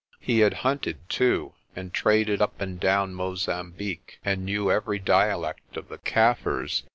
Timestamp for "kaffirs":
5.99-6.81